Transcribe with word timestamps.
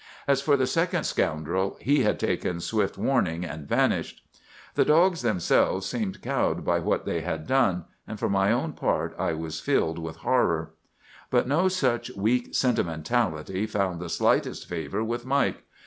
"As 0.27 0.41
for 0.41 0.57
the 0.57 0.65
second 0.65 1.03
scoundrel, 1.03 1.77
he 1.79 2.01
had 2.01 2.19
taken 2.19 2.59
swift 2.59 2.97
warning, 2.97 3.45
and 3.45 3.67
vanished. 3.69 4.25
"The 4.73 4.83
dogs 4.83 5.21
themselves 5.21 5.85
seemed 5.85 6.23
cowed 6.23 6.65
by 6.65 6.79
what 6.79 7.05
they 7.05 7.21
had 7.21 7.45
done; 7.45 7.85
and 8.07 8.17
for 8.17 8.27
my 8.27 8.51
own 8.51 8.73
part, 8.73 9.13
I 9.19 9.33
was 9.33 9.59
filled 9.59 9.99
with 9.99 10.15
horror. 10.15 10.73
"But 11.29 11.47
no 11.47 11.67
such 11.67 12.09
weak 12.15 12.55
sentimentality 12.55 13.67
found 13.67 13.99
the 13.99 14.09
slightest 14.09 14.67
favor 14.67 15.03
with 15.03 15.23
Mike. 15.23 15.65